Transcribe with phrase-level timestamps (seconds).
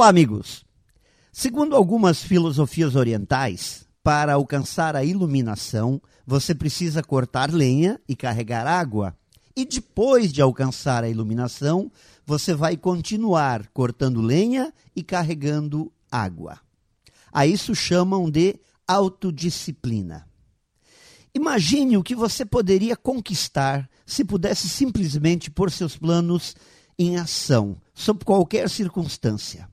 [0.00, 0.64] Olá, amigos!
[1.30, 9.14] Segundo algumas filosofias orientais, para alcançar a iluminação, você precisa cortar lenha e carregar água.
[9.54, 11.92] E depois de alcançar a iluminação,
[12.24, 16.58] você vai continuar cortando lenha e carregando água.
[17.30, 18.58] A isso chamam de
[18.88, 20.26] autodisciplina.
[21.34, 26.56] Imagine o que você poderia conquistar se pudesse simplesmente pôr seus planos
[26.98, 29.68] em ação, sob qualquer circunstância.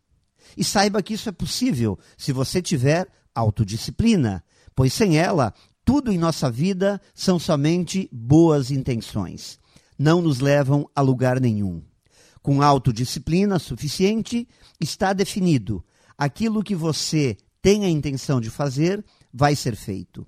[0.55, 4.43] E saiba que isso é possível se você tiver autodisciplina,
[4.75, 9.59] pois sem ela, tudo em nossa vida são somente boas intenções.
[9.97, 11.81] Não nos levam a lugar nenhum.
[12.41, 14.47] Com autodisciplina suficiente,
[14.79, 15.83] está definido:
[16.17, 20.25] aquilo que você tem a intenção de fazer vai ser feito.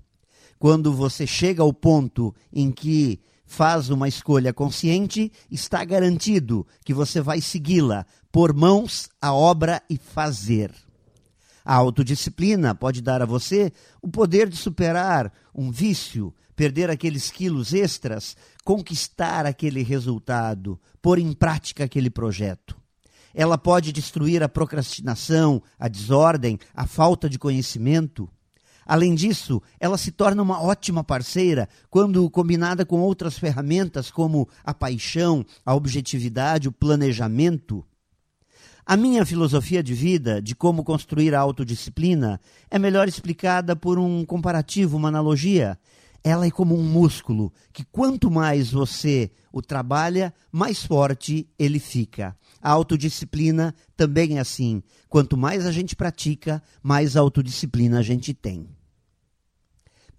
[0.58, 3.20] Quando você chega ao ponto em que
[3.50, 9.98] faz uma escolha consciente, está garantido que você vai segui-la, pôr mãos à obra e
[9.98, 10.72] fazer.
[11.64, 17.74] A autodisciplina pode dar a você o poder de superar um vício, perder aqueles quilos
[17.74, 22.78] extras, conquistar aquele resultado, pôr em prática aquele projeto.
[23.34, 28.30] Ela pode destruir a procrastinação, a desordem, a falta de conhecimento.
[28.90, 34.74] Além disso, ela se torna uma ótima parceira quando combinada com outras ferramentas como a
[34.74, 37.86] paixão, a objetividade, o planejamento.
[38.84, 44.24] A minha filosofia de vida de como construir a autodisciplina é melhor explicada por um
[44.24, 45.78] comparativo, uma analogia.
[46.24, 52.36] Ela é como um músculo que quanto mais você o trabalha, mais forte ele fica.
[52.60, 54.82] A autodisciplina também é assim.
[55.08, 58.79] Quanto mais a gente pratica, mais autodisciplina a gente tem.